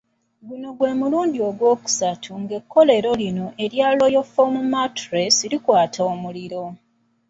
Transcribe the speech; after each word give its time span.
Guno 0.47 0.69
gwe 0.77 0.91
mulundi 0.99 1.37
ogwokusatu 1.49 2.31
ng'ekkolero 2.41 3.11
lino 3.21 3.45
erya 3.63 3.87
Royal 3.99 4.25
Foam 4.33 4.53
mattress 4.73 5.35
likwata 5.51 5.99
omuliro. 6.11 6.63